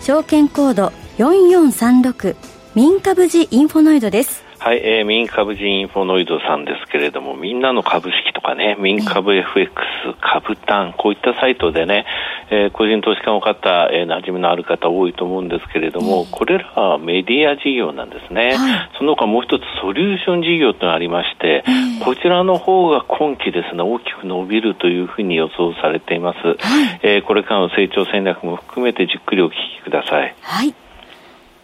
[0.00, 2.36] 証券コード4436
[2.74, 4.45] 民株時インフォノイドです。
[4.66, 9.72] はい、えー、民株人インフォノイドさんですけれども、みんなの株式とかね、民株 FX、
[10.20, 12.04] 株単、こういったサイトでね、
[12.50, 18.56] えー、個人投資家の方、えー、馴染みのある方多いと思うんですけれども、これらはメディア事業なんですね。
[18.56, 21.62] はい、その他もう一つソリューション事業というのがありまして、
[22.04, 26.38] こちらの方が今期ですね、大きく伸びるというふうに予想されています。
[26.38, 26.56] はい、
[27.04, 30.34] えー、これからの成長戦略も含めてじっくりお聞きください。
[30.42, 30.74] はい。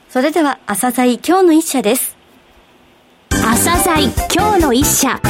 [0.08, 2.21] それでは、朝鮮今日の一社です。
[3.52, 5.20] 朝鮮今日の一社。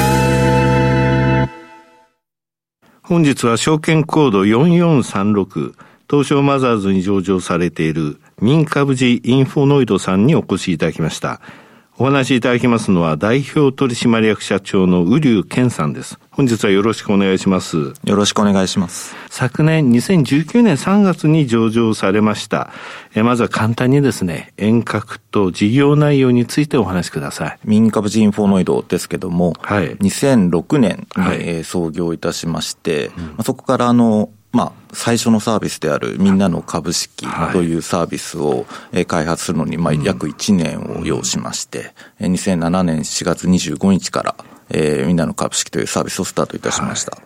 [3.03, 5.75] 本日は証券コード4436
[6.09, 11.41] 東証マザーズに上場されている民株時インフォノイドさんにお越しいただきました。
[11.99, 16.19] お話しいただきますのは代表取締役社長の瓜生健さんです。
[16.31, 17.93] 本日はよろしくお願いします。
[18.05, 19.15] よろしくお願いします。
[19.29, 22.71] 昨年2019年3月に上場されました。
[23.15, 27.59] えまずは簡単にですね、遠隔と事業内容についてお話しください。
[27.65, 38.67] 民株ジインフォノイドですけども、はい、2006年に、はい、創業いたしまして、うん、そこからあの、まあ、最初のサービスであるみんなの株式というサービスを
[39.07, 44.37] 開発するのに、まあ、約1年を要しまして、2007年4月25日から、
[44.69, 47.17] えー、みんなの株式というサービスをスタートいたしました。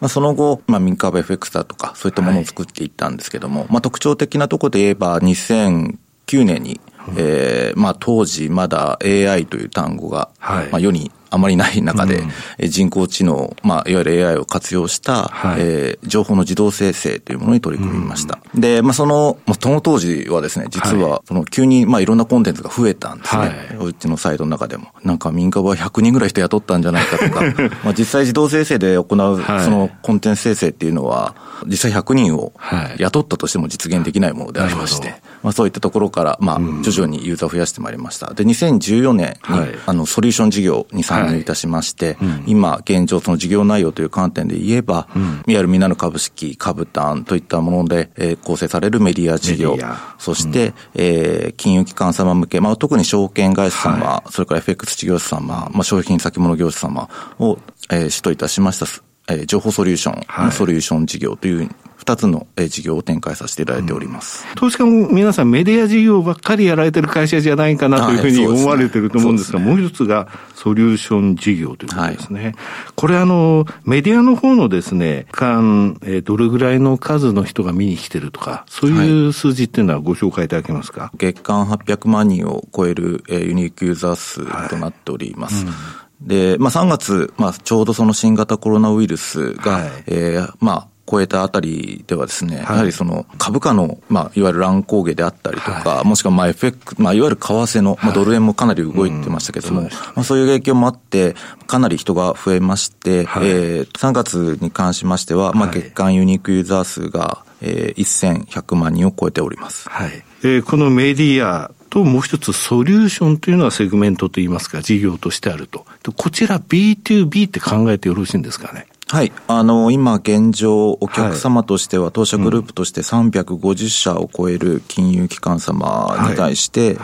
[0.00, 6.80] まあ、その後、まあ、民株 FX だとか、そういったものを作っていったんですけども、まあ、特徴的なところで言えば、2009年に、
[7.16, 12.24] えー、まあ、当時まだ AI という単語が、まあ、世にあまりない中で、
[12.60, 18.38] うん、人工知能、まあ、いわゆる AI を活用した、はい、えー、情報の自動生成というものに取り組みました。
[18.54, 23.40] うん、で、まあ、その、まあ、その当時はですね、実は、その、急に、まあ、いろんなコンテンツが増えたんですね。
[23.40, 24.88] はい、うちのサイトの中でも。
[25.02, 27.42] なんか、民間は100人ぐらい人雇ったんじゃないかとか、
[27.84, 31.34] まあ、実際自動生成で行う、その、コンテンツ生成っていうのは、
[31.66, 32.52] 実際100人を
[32.98, 38.34] 雇ったとしても実現できないものでありまして、まあ、そういったところから、まあ、徐々にユーザーを増やしてまいりました。
[38.34, 41.44] で、2014年に、はい、あの、ソリューション事業に参入い。
[41.44, 49.76] たしまして、はいうん、今、現状、その事業内容という観点で言えば、うん、いわゆるみんなの株式、株単といったもので、えー、構成されるメディア事業、
[50.18, 57.58] そして、うん、えー、金融機関様向け、まあ、特に証券会社様、はい、それから FX 事業者様、まあ、商品先物業者様を、
[57.90, 58.86] えー、主といたしました
[59.28, 61.68] えー、情報ソリューション、はい、ソリューション事業という
[62.06, 64.46] 二つの事業を展開させていただいております。
[64.48, 72.42] うん、投資家も皆さんメディア事業ばっかりやられてる会社じゃないかなというふうに思われてると思うんですが、もう一つがソリューション事業ということですね。
[72.44, 72.54] はい、
[72.94, 85.64] これあの、メディアの方のですね、間、えー、どれぐらいの数の人が見に来てるとか、そういう数字っていうのはご紹介いただけますか、はい、月間800万人を超える、えー、ユニークユーザー数となっております。
[85.64, 85.74] はい。
[86.22, 101.34] うん、で、まあ3月、まあちょうどその新型コロナウイルスが、はい、えー、まあ超えたあたりではですね、はい、やはりその株価の、まあ、いわゆる乱高下であったりとか、はい、もしくはまあ FX、まあ、いわゆる為替の、まあ、ドル円もかなり動いてましたけども、はいうん、そうまあ、そういう影響もあって、
[101.66, 109.88] かなり人が増えまして、はい、えー、3月に関しましては、まあ、月間ユニークユーザー数が、えー、1100万人を超えております。
[109.88, 110.24] はい。
[110.42, 115.86] えー、このメディア、と、もう一つソリューションというのはセグメントといいますか、事業としてあると。
[116.16, 118.86] こちら B2B って考えてよろしいんですかね？
[119.08, 119.32] はい。
[119.46, 126.98] あの、今現状、お客様としては、当社グループとして350社を超える金融機関様に対して、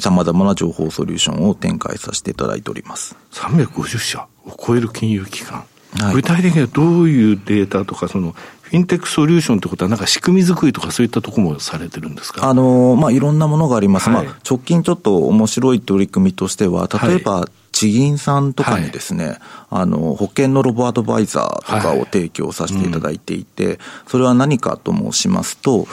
[0.00, 3.14] さまざまな情報ソリューションを展開させていただいております。
[3.30, 5.64] 350社を超える金融機関。
[6.00, 12.48] はい、具体的にはどういうデータとか、その、フィンテックソリューションってことは、なんか仕組み作りとかそういったところもされてるんですか？
[12.48, 14.10] あの、まあ、いろんなものがあります。
[14.10, 19.38] はい、まあ、直近ちょっと面白い取り組みとしては、例えば、はい地銀さんとかにですね、はい、
[19.70, 25.86] あの、保険のロボアドバイザーとかを提供させていただいていて、はいうん、それは何かと申しますと、うん、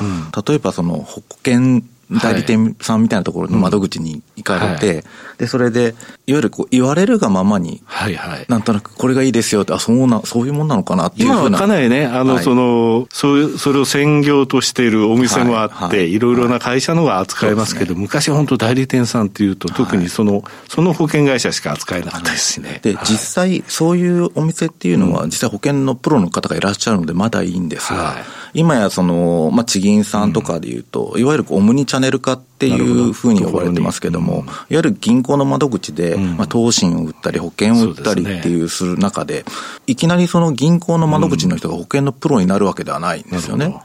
[0.48, 1.84] 例えばその保険
[2.22, 5.04] 代理店さんみたいなところの窓口に行かれて、はい、
[5.38, 5.96] で、それで、
[6.26, 11.58] いわゆるこう言われるがままに、はいはい、なんとなくこれがいいですよって、あ、そうな、そういうもんなのかなっていうふうな。
[11.58, 15.98] かなりね、あの、はい、その、そういう、それを専業としているお店もあって、はい。
[15.98, 22.80] はい、いろいろな会社のが扱えますけど、ね、昔本当代理店さんっていうと、特にその、その保険会社しか扱えなかったですしね。
[22.84, 28.16] で、実際、そういうお店っていうのは、実際保険のプロの方がいらっしゃるので、まだいいんですが、
[28.54, 39.44] 今やその、まあ、地銀さんとかでいうと、いわゆるオムニチャネル化っていうふうに呼ばれてますけども、いわゆる銀行の窓口で、まあ、投信を売ったり、保険を売ったりっていうする中で、
[39.88, 43.76] いきなりその銀行の窓口の人が保険のプロになるわけではないんですよね。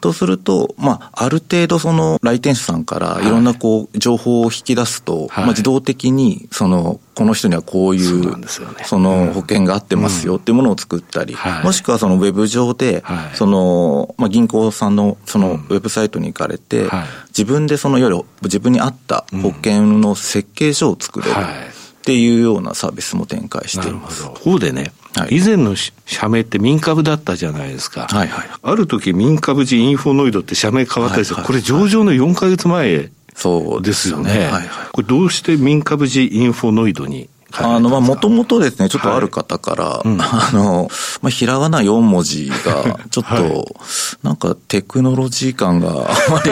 [0.00, 3.28] とすると、まあ、ある程度その来店者さんからい。
[3.38, 8.36] ろんなこう、情報を引き出すと、まあ、自動的に、その、この人にはこういう、
[8.84, 13.02] その保険があってますよっていうものを作ったり、もしくはそのウェブ上で、
[13.34, 16.88] その、まあ、銀行さんのそのウェブサイトに行かれて、
[17.28, 21.34] 自分でそのいわゆる自分に合った保険の設計書を作れる。
[21.34, 24.24] っていうようなサービスも展開しています。
[24.42, 25.74] こうでね、はい、以前の
[26.06, 28.06] 社名って民株だったじゃないですか。
[28.06, 34.30] はいはい、ある時民株時インフォノイドって社名変わったですよ、はいはい、これ上場の4か月前そうですよね。
[34.30, 40.88] はいはい、これどうして民株時インフォノイドにあの、まあ、もともとですね、ちょっとある方から、はいうん、 あの、
[41.22, 43.64] まあ、ひらがな4文字が、 ちょっと、はい、
[44.22, 46.50] なんかテクノロジー感があまり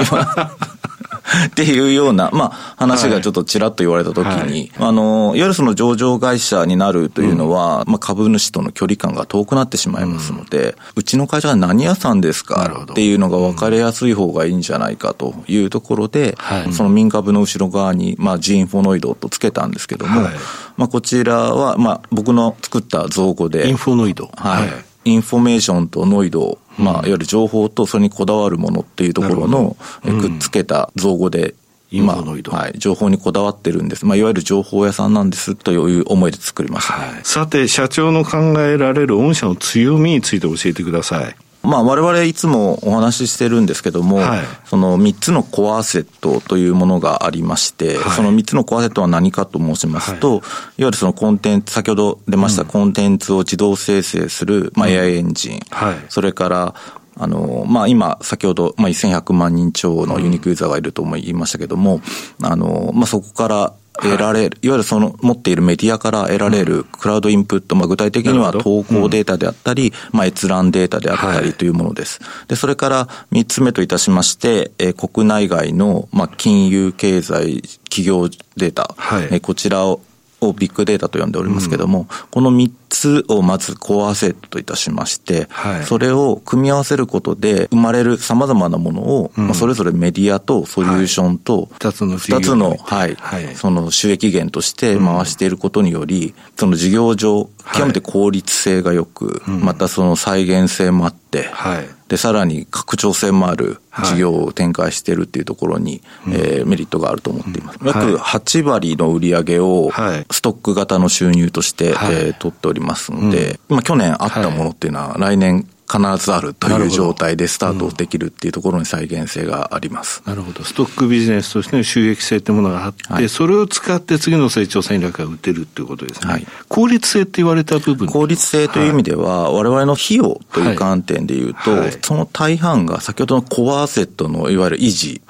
[1.46, 20.34] っていうような、まあ、話がちょっとちらっと言われたときに、はい、あの、いわゆるその上場会社になるというのは、うん、まあ、株主との距離感が遠くなってしまいますので、うん、うちの会社は何屋さんですかっていうのが分かりやすい方がいいんじゃないかというところで、うん、そのミンカブの後ろ側に、まあ、ジ・インフォノイドとつけたんですけども、はい、
[20.76, 24.31] まあ、こちらは、まあ、僕の作った造語で、インフォノイド。
[24.37, 24.95] はい。
[25.06, 31.55] インフォメーションとノイドまあ、いわゆる情報とそれにこだわるものっていうところの、くっつけた造語で、
[31.91, 34.05] 今、はい、情報にこだわってるんです。
[34.05, 37.20] まあ、いわゆる情報屋さんなんですという思いで作りました、ね、はい。
[37.23, 41.37] さて、社長の考えられる御社の強みについて教えてください。
[41.66, 50.44] まあ、我々いつもお話ししてるんですけども、はい、その3つのコアアセットというものがありまして、はい、その3つのコアアセットは何かと申しますと、はい、いわ
[50.78, 55.60] ゆるそのコンテンツ、先ほど出ましたコンテンツを自動生成する、まあ、AI エンジン、
[56.08, 56.74] それから
[57.18, 62.00] あの、まあ、今、先ほど、まあ、1100万人超のユニークユーザーがいると思いましたけども、
[62.42, 63.72] あの、まあ、そこから
[64.02, 72.20] 得られる、い、わゆるその持っているメディアから得られるクラウドインプット、まあ、具体的には投稿データであったり、まあ、閲覧データであったりというものです。
[72.48, 80.00] で、それから三つ目といたしまして、え国内外の、まあ、金融経済企業データ、はい、えこちらを
[80.40, 107.78] をビッグデータと呼んでおりますけども、うん、この3つをまずコアアセットといたしまして、はい、それを組み合わせることで生まれる様々なものを、うん、まあ、それぞれメディアとソリューションと、二、はい、つの、二つの、はい、はい、その収益源として回していることにより、その事業上、極めて効率性が良く、またその再現性もあって、はい、で、さらに拡張性もある事業を展開しているっていうところに、はい、えー、メリットがあると思っています。
[107.84, 109.90] 約8割の売り上げを
[110.30, 120.23] ストック型の収入として、はい、えー、取っておりますので、うん、まあ去年あったものっていうのは来年必ずあるという状態でスタートできるっていうところに再現性があります。
[120.26, 120.64] なるほど。
[120.64, 126.32] ストックビジネスとしての収益性ってものがあって、はい、それを使って次の成長戦略が打てるっていうことですね。
[126.32, 135.22] はい、効率性って言われた部分効率性という意味では、はい、我々の費用という観点で言うと、はい、その大半が先ほどのコアアセットのいわゆる維持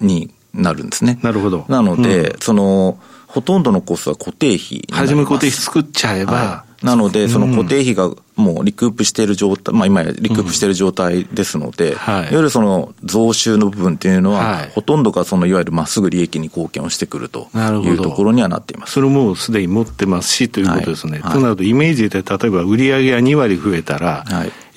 [0.00, 1.18] になるんですね。
[1.22, 1.66] なるほど。
[1.68, 18.92] なので、うん、その、ほとんどのコストは固定費初め固定費作っちゃえば、なので、その固定費がもうリクープしている状態、まあ今やリクープしている状態ですので、うんはい、いわゆるその増収の部分っていうのは、はい、ほとんどがそのいわゆるまっすぐ利益に貢献をしてくるというところにはなっています。
[18.92, 20.64] それもすでに持ってますしとい。
[20.64, 21.20] うことですね。
[21.20, 24.24] はい、となるとイメージで例えば売上が2割増えたら、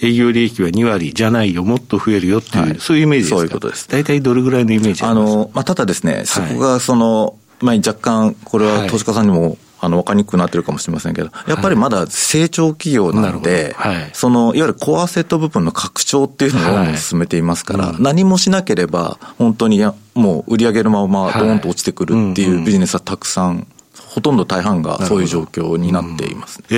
[0.01, 3.35] 営業利益は2割じゃないよ、もっと増えるよっていう、そういうイメージですか？
[3.37, 3.89] そういうことです。
[3.89, 19.83] 大体どれぐらいのイメージあの、まあ、ただですね、そこがその、まあ、若干、これは投資家さんにも、あの、分かりにくくなってるかもしれませんけど、やっぱりまだ成長企業なので、はい、その、いわゆるコアセット部分の拡張っていうのを進めていますから、はい、何もしなければ、本当に
[20.15, 23.67] もう売り上げるままドーンと落ちてくるっていうビジネスはたくさん、
[24.09, 26.75] ほとんど大半がそういう状況になっています、ね、え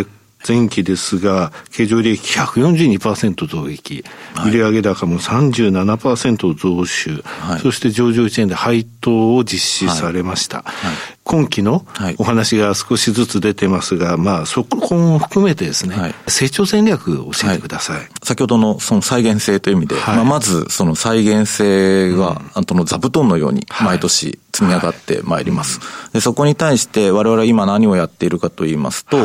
[0.00, 0.06] ー
[0.46, 4.04] 前期ですが、経常利益142%増益、
[4.34, 10.62] はい、売上高も37%増収、はい、そして上場1年で配当を実施されました。
[10.62, 10.86] はい。
[10.86, 11.86] はい、今期の
[12.18, 18.08] お話が少しずつ出てますが、まあ、そこも含めてですね、成長戦略を教えてください。
[18.22, 25.80] 先ほどのその再現性という意味で、まあ、まずその再現性が、あとの座布団のように毎年積み上がってまいります。
[26.12, 29.18] でそこに対して我々は今何をやっているかと言いますと、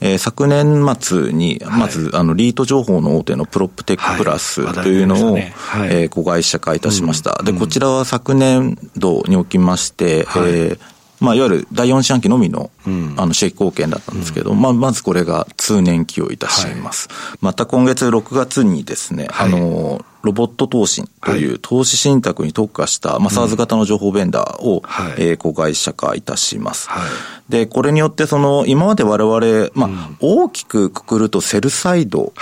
[0.00, 5.52] えー、昨年末に、まず、あの、リート情報の大手のプロップテックプラスというのを、はい。
[5.54, 7.42] はい、えー、子会社化いたしました。
[7.42, 17.08] で、こちらは昨年度におきまして、はい、えーまあ、いわゆる第4四半期のみの、うん、あの、収益貢献だったんですけど、うん、まあ、まずこれが通年期をいたします。
[17.08, 26.90] はい、また今月6月にですね、はい、あの、ロボット投信という投資信託に特化した、まあ、SARS 型の情報ベンダーを、はい、えー、子会社化いたします。
[26.90, 32.32] はい、で、これによって、その、今まで我々、まあ、大きくくくるとセルサイド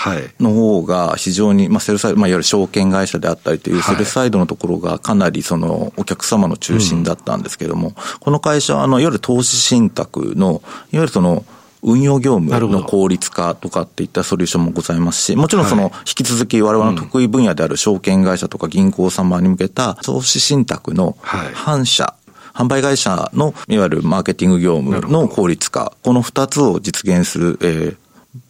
[0.41, 10.61] の方が非常に、まあ、セルサイド、まあ、いわゆる証券会社であったりというセルサイドのところがかなりその、お客様の中心だったんですけども、この会社は、あの、いわゆる投資信託の、いわ
[10.93, 11.45] ゆるその、
[11.85, 22.15] 運用業務の効率化とかっていったソリューションもございますし、もちろんその、引き続き我々の得意分野である証券会社とか銀行様に向けた投資信託の反社、
[22.55, 27.97] 販売会社のいわゆるマーケティング業務の効率化、この二つを実現する、えー、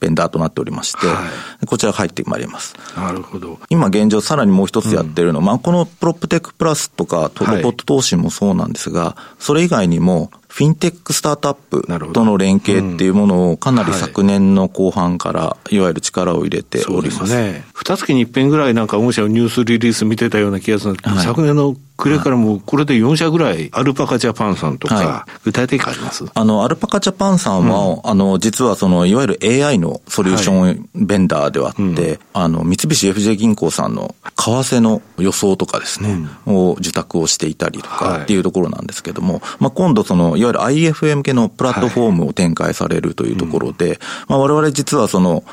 [0.00, 1.28] ベンダーとなっておりまして、は
[1.62, 2.74] い、こちら入ってまいります。
[2.96, 3.58] なるほど。
[3.68, 11.82] 今現状さらにもう一つやってるのは、うん、まあこのプロップテックプラスとかロボット投信もそうなんですが、はい、それ以外にもフィンテックスタートアップ
[12.12, 15.84] との連携っていうものをかなり昨年の後半からい。
[15.84, 17.26] わゆる力を入れております。
[17.26, 17.64] すね。
[17.75, 26.25] 二月に一遍ぐらいなんか御社のニュースリリース見てたような気がするんですけど、はい、昨年のくれからもこれで4社ぐらい、アルパカジャパンさんとか、はい、具体的あります？
[26.34, 32.11] あの、アルパカジャパンさんは、うん、あの、実はその、いわゆる AI のソリューションベンダーではあって、はい。
[32.11, 43.98] うん、あの、三菱 FJ 銀行さんの為替の予想とかですね、うん、を受託をしていたりとかっていうところなんですけども、まあ、今度その、いわゆる IFM 系のプラットフォームを展開されるというところで、
[44.28, 45.44] まあ、我々実はその、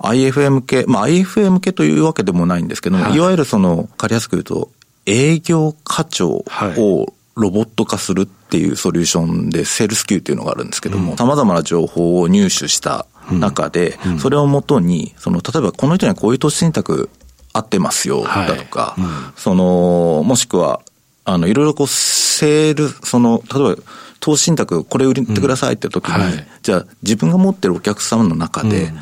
[0.00, 4.70] IFM 系、まあ IFM 系というわけでもないんですけども、はい、いわゆるその、わかりやすく言うと、
[5.06, 6.44] 営業課長
[6.76, 17.10] をロボット化するっていうソリューションで、セールス Q っていうのがあるんですけども、様々な情報を入手した中で、それをもとに、その、例えばこの人にはこういう投資信託
[17.52, 18.96] 合ってますよ、だとか、
[19.36, 20.80] その、もしくは、
[21.24, 23.82] あの、いろいろこう、セール、その、例えば、
[24.20, 28.92] 投資信託これ売ってくださいって時に、じゃあ自分が持ってるお客様の中で、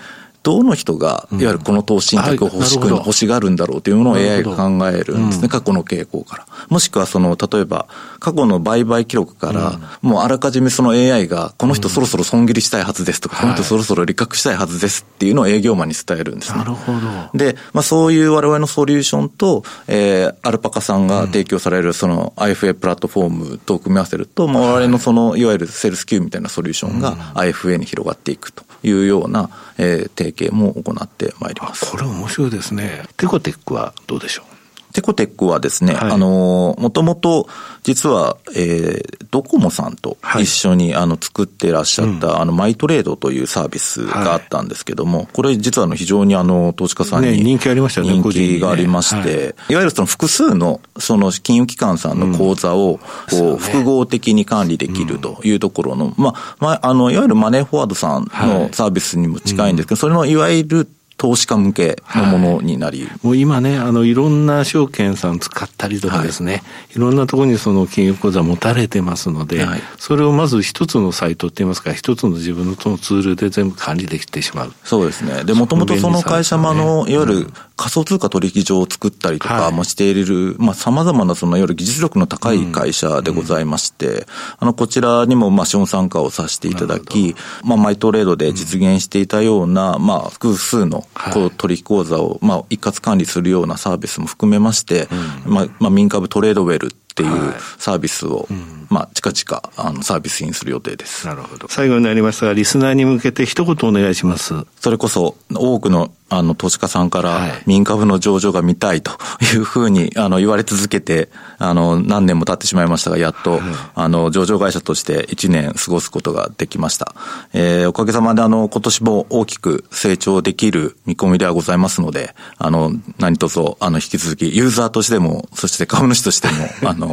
[0.46, 6.46] どの人が、いわゆるこの投資信託を欲しく、欲しがるんだろうというものを AI が考えるんですね、過去の傾向から。
[6.68, 7.86] もしくはその、例えば、
[8.20, 16.58] 過去の売買記録から、もうあらかじめその AI が、この人そろそろ損切りしたいはずですとか、この人そろそろ利確したいはずですっていうのを営業マンに伝えるんですね。
[16.58, 16.98] なるほど。
[17.36, 31.90] で、まあそういう我々のソリューションと、えー、アルパカさんが提供されるその IFA プラットフォームと組み合わせると、まあ我々のその、いわゆるセールス Q みたいなソリューションが IFA に広がっていくというような、えー、提携も行ってまいります。
[31.90, 33.02] これ面白いですね。
[33.16, 34.55] テコテックはどうでしょう？
[34.96, 37.48] テコテックはですね、はい、あの、もともと、
[37.82, 48.08] 実は、えー、ドコモさんと一緒に、はい、あの、作ってらっしゃった、うん、あの、マイトレードというサービスがあったんですけども、はい、これ実はあの、非常にあの、投資家さんに、人気ありましたね。
[48.08, 49.74] 人気がありまして、い。
[49.74, 52.98] わゆるその複数の、その金融機関さんの口座を、
[53.28, 66.62] こう、複合的に管理できるというところの、まあ、まあ、あの、いわゆるマネーフォワードさんのサービスにも近いんですけど、それのいわゆる投資家向けのものになり、はい、もう今ね、あの、いろんな証券さん使ったりとかですね、はい、
[66.96, 74.72] いろんなところにその金融口座持たれてますので、はい、それをまず一つのサイトって言いますか、一つの自分のツールで全部管理できてしまう。
[74.84, 75.44] そうですね。
[75.44, 84.14] で、もともとその会社もあの、いわゆる仮想通貨取引所を作ったりとかもしている、まあ様々なそのいわゆる技術力の高い会社でございまして、うん。
[84.14, 84.24] うん、
[84.60, 95.08] あの、こちらにもまあ資本参加をさせていただき、まあマイトレードで実現していたような、まあ複数のこう取引口座を、まあ、一括管理するようなサービスも含めまして、
[95.44, 101.26] うん、まあ、まあ、民株トレードウェルっていうサービスを、はいうん、まあ、近々、あの、サービスにする予定です。
[101.26, 101.66] なるほど。
[101.68, 104.54] 最後になりましたが、リスナーに向けて一言お願いします。
[104.80, 109.12] それこそ、多くのあの、投資家さんから、民株の上場が見たいと
[109.54, 113.60] いうふうに、あの、言われ続けて、あの、何年も経ってしまいましたが、やっと、
[113.94, 117.14] あの、上場会社として1年過ごすことができました。
[117.52, 126.54] えー、おかげさまで、あの、今年も大きく成長できる見込みではございますので、あの、何卒、あの、引き続き、ユーザーとしても、そして株主としても、
[126.90, 127.05] あの、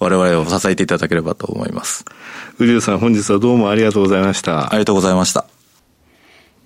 [0.00, 2.04] 我々を支えていただければと思います。
[2.58, 4.66] ウリュウさん、本日はどうもありがとうございました。
[4.66, 5.46] ありがとうございました。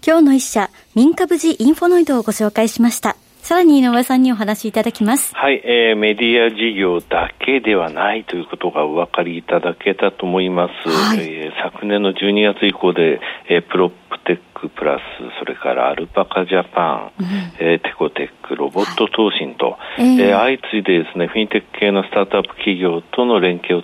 [0.05, 3.17] 今日の一社、民株時インフォノイドをご紹介しました。
[3.43, 5.35] さらに井上さんにお話しいただきます。
[5.35, 10.88] はい、えー、メディア事業だけではないということがお分かりいただけたと思います。
[10.88, 15.02] はい、えー、昨年の12月以降で、えー、プロップテックプラス、
[15.38, 17.26] それからアルパカジャパン、うん、
[17.59, 23.83] えー、テコテック、ロボット投信と、はい、えー、相次いでですね、フィンテック系のスタートアップ企業との連携を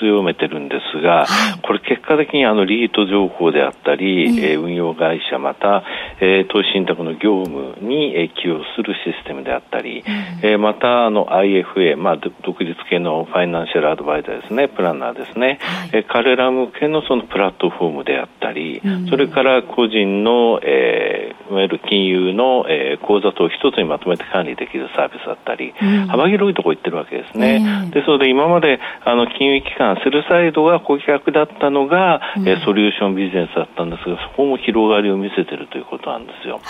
[0.00, 5.84] 強めてるんですが、はい、これ結果的にあのリート情報であったり、えー、運用会社、また、
[6.20, 27.90] えー、投資信託の業務に、えー、寄与するシステムであったり、うん、えー、またあの IFA、まあ、独立系のファイナンシャルアドバイザーですね、プランナーですね、はい、えー、彼ら向けのそのプラットフォームであったり、うん、それから個人の、えー、いわゆる金融の、えー、口座と一つにまとめて管理できるサービスだったり、うん、幅広いところ行ってるわけですね。
[27.92, 36.60] ですので今まであの金融機関、セルサイドが顧客だったのが、うん、えー、ソリューションビジネスだったんですが、そこも広がりを見せてるということなんですよ。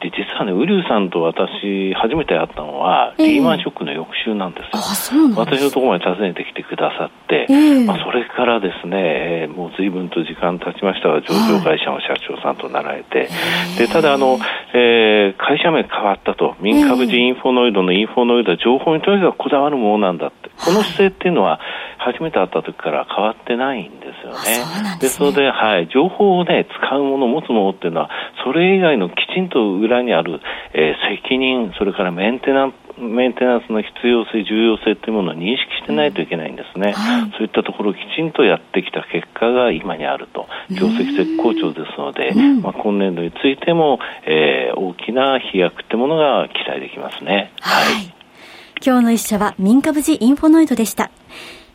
[0.00, 5.28] で実はね、ウリュウさんと私、初めて会ったのは、リーマンショックの翌週なんですよ。
[5.36, 7.46] 私のところまで訪ねてきてくださって、
[7.86, 8.96] まあ、それからですね、
[9.44, 13.28] えー、もう随分と時間経ちましたが、上場会社の社長さんとなられて、
[13.78, 14.27] でただあの、
[14.74, 21.60] えー、会社名変わったと、民株人インフォノイドのインフォノイドは情報にとにかくこだわるものなんだって、この姿勢っていうのは、
[21.98, 24.98] 初めて会った時から変わってないんですよね。
[25.00, 28.10] です、ね、ので、はい、情報をね、使うもの、持つものっていうのは、
[28.44, 30.40] それ以外のきちんと裏にある、
[30.74, 47.52] えー、責任、それからメンテナンメンテナンスの必要性、重要性というものを認識してないといけないんですね、はい、そういったところをきちんとやってきた結果が今にあると、業績絶好調ですので、まあ、今年度についても、えー、大きな飛躍というものが期待できますね。
[47.60, 48.14] はい、はい、
[48.84, 51.10] 今日の一社は民株寺インフォノイドでした。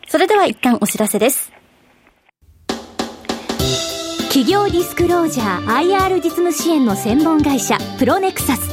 [0.08, 1.54] それでは一旦お知らせです。
[4.34, 8.73] 企業ディスクロージャー IR 実務支援の専門会社プロネクサス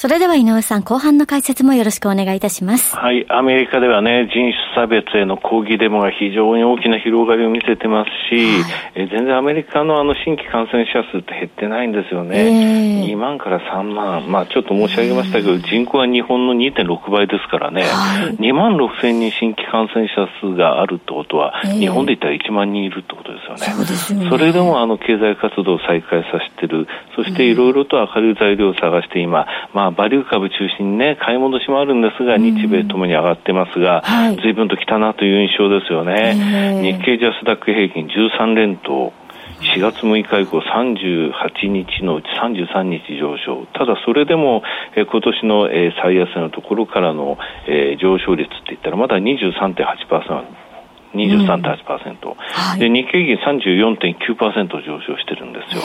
[0.00, 2.96] それでは井上さん、後半の解説もよろしくお願いいたします。
[2.96, 13.02] はい、アメリカではね、人種差別への抗議デモが非常に大きな広がりを見せてますし、はい、え全然アメリカのあの新規感染者数って減ってないんですよね。
[13.02, 23.84] えー、2万から3万、まあちょっと申し上げましたけど、人口は日本の2.6倍ですからね、はい、2万6千人新規感染者数があるってことは、えー、日本で言ったら1万人いるってことですよね。
[23.84, 24.30] そね。
[24.30, 36.82] それでもあの経済活動を再開させてる、そしていろいろと明るい材料を探して今、まあバリュー株中心にね、買い戻しもあるんですが、日米ともに上がってますが、はい、随分と来たなという印象ですよね。
[36.82, 39.12] 日経ジャスダック平均13連投。
[39.60, 43.66] 4月6日以降38日のうち33日上昇。
[43.74, 44.62] ただそれでも、
[44.96, 50.70] え今年の、え最安値のところからの、え上昇率って言ったらまだ23.8%。
[51.14, 55.82] 23.8%、うんはい、で日経平均34.9%上昇してるんですよ。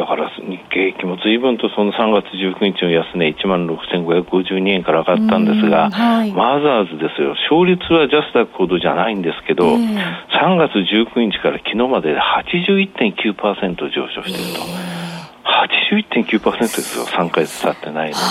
[0.00, 9.76] だから日経平均も随分とその3月19日の安値1万6552円から上がったんですが、はい、マザーズですよ、勝率はジャスダックほどじゃないんですけど、えー、
[10.40, 14.99] 3月19日から昨日までで81.9%上昇していると。
[15.50, 18.22] 81.9%ですよ、3ヶ月経ってないのに。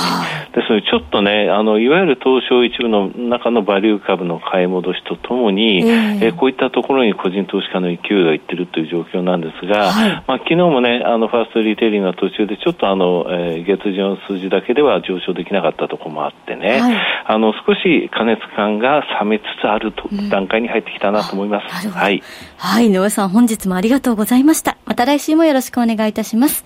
[0.54, 21.90] ですので、ちょっとね、あの、いわゆる東証一部の中のバリュー株の買い戻しとともに、えー、えこういったところに個人投資家の勢いがいってるという状況なんですが、はい、まあ、昨日もね、あの、ファーストリテイリングの途中でちょっとあの、えー、月次の数字だけでは上昇できなかったところもあってね、はい、あの、少し加熱感が冷めつつあると、段階に入ってきたなと思います。
[21.90, 22.24] はい。
[22.58, 24.78] はい、井上さん、本日もありがとうございました。
[24.86, 26.66] また来週もよろしくお願いいたします。